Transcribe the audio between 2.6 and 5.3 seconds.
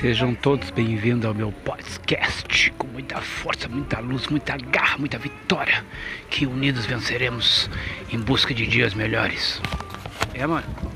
com muita força, muita luz, muita garra, muita